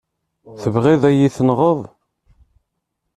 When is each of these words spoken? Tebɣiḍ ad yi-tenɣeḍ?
Tebɣiḍ 0.61 1.01
ad 1.09 1.15
yi-tenɣeḍ? 1.17 1.79